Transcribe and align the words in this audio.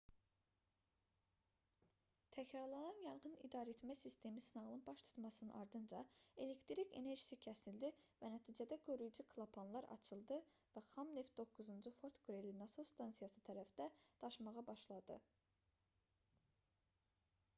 təkrarlanan 2.35 2.95
yanğın 3.07 3.33
idarəetmə 3.47 3.95
sistemi 3.99 4.41
sınağının 4.45 4.81
baş 4.87 5.03
tutmasının 5.09 5.51
ardınca 5.59 5.99
elektrik 6.45 6.97
enerjisi 7.01 7.39
kəsildi 7.49 7.91
və 8.23 8.31
nəticədə 8.37 8.79
qoruyucu 8.87 9.27
klapanlar 9.35 9.89
açıldı 9.97 10.39
və 10.77 10.83
xam 10.87 11.13
neft 11.19 11.37
9-cu 11.43 11.95
fort 11.99 12.19
qreli 12.29 12.55
nasos 12.63 12.95
stansiyası 12.95 13.45
tərəfdə 13.51 13.89
daşmağa 14.25 14.65
başladı 14.73 15.21